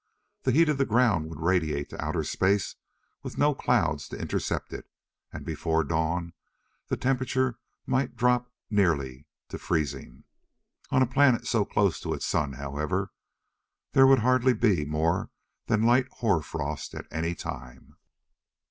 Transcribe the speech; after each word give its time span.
The 0.41 0.51
heat 0.51 0.67
of 0.67 0.79
the 0.79 0.85
ground 0.87 1.29
would 1.29 1.39
radiate 1.39 1.91
to 1.91 2.03
outer 2.03 2.23
space 2.23 2.75
with 3.21 3.37
no 3.37 3.53
clouds 3.53 4.07
to 4.07 4.19
intercept 4.19 4.73
it, 4.73 4.89
and 5.31 5.45
before 5.45 5.83
dawn 5.83 6.33
the 6.87 6.97
temperature 6.97 7.59
might 7.85 8.15
drop 8.17 8.51
nearly 8.71 9.27
to 9.49 9.59
freezing. 9.59 10.23
On 10.89 11.03
a 11.03 11.05
planet 11.05 11.45
so 11.45 11.65
close 11.65 11.99
to 11.99 12.15
its 12.15 12.25
sun, 12.25 12.53
however, 12.53 13.11
there 13.91 14.07
would 14.07 14.17
hardly 14.25 14.53
be 14.55 14.85
more 14.85 15.29
than 15.67 15.83
light 15.85 16.07
hoar 16.13 16.41
frost 16.41 16.95
at 16.95 17.05
any 17.11 17.35
time. 17.35 17.95